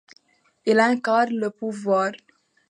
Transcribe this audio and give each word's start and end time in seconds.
Il 0.65 0.79
incarne 0.79 1.35
le 1.35 1.51
pouvoir. 1.51 2.13